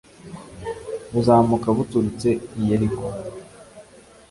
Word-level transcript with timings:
buzamuka 1.13 1.67
buturutse 1.77 2.29
i 2.59 2.61
yeriko 2.67 3.03